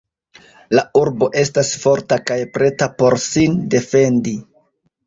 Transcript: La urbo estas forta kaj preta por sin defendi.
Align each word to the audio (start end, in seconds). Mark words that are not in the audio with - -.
La 0.77 0.83
urbo 1.01 1.27
estas 1.43 1.71
forta 1.83 2.19
kaj 2.33 2.41
preta 2.57 2.91
por 3.03 3.21
sin 3.29 3.63
defendi. 3.77 4.37